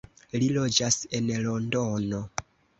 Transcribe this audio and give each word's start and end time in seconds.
Li 0.43 0.47
loĝas 0.55 0.97
en 1.19 1.31
Londono. 1.45 2.27